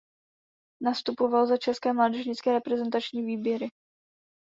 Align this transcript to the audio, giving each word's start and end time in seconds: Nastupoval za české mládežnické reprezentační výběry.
Nastupoval 0.81 1.47
za 1.47 1.57
české 1.57 1.93
mládežnické 1.93 2.51
reprezentační 2.53 3.25
výběry. 3.25 3.67